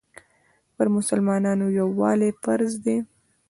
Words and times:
پر 0.75 0.87
مسلمانانو 0.95 1.67
یووالی 1.79 2.29
فرض 2.43 2.71
دی. 2.83 2.97